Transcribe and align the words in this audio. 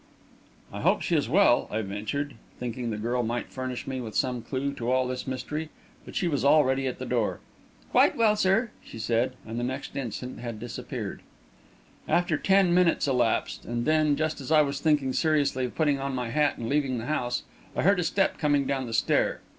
"I 0.73 0.81
hope 0.81 1.03
she 1.03 1.15
is 1.15 1.29
well," 1.29 1.67
I 1.69 1.81
ventured, 1.83 2.33
thinking 2.59 2.89
the 2.89 2.97
girl 2.97 3.21
might 3.21 3.51
furnish 3.53 3.85
me 3.85 4.01
with 4.01 4.15
some 4.15 4.41
clue 4.41 4.73
to 4.73 4.91
all 4.91 5.07
this 5.07 5.27
mystery, 5.27 5.69
but 6.05 6.15
she 6.15 6.27
was 6.27 6.43
already 6.43 6.87
at 6.87 6.97
the 6.97 7.05
door. 7.05 7.39
"Quite 7.91 8.17
well, 8.17 8.35
sir," 8.35 8.71
she 8.83 8.97
said, 8.97 9.33
and 9.45 9.59
the 9.59 9.63
next 9.63 9.95
instant 9.95 10.39
had 10.39 10.59
disappeared. 10.59 11.21
Another 12.07 12.37
ten 12.37 12.73
minutes 12.73 13.07
elapsed, 13.07 13.63
and 13.63 13.85
then, 13.85 14.15
just 14.15 14.41
as 14.41 14.51
I 14.51 14.63
was 14.63 14.79
thinking 14.79 15.13
seriously 15.13 15.65
of 15.65 15.75
putting 15.75 15.99
on 15.99 16.15
my 16.15 16.29
hat 16.31 16.57
and 16.57 16.67
leaving 16.67 16.97
the 16.97 17.05
house, 17.05 17.43
I 17.75 17.83
heard 17.83 17.99
a 17.99 18.03
step 18.03 18.39
coming 18.39 18.65
down 18.65 18.87
the 18.87 18.93
stair. 18.95 19.41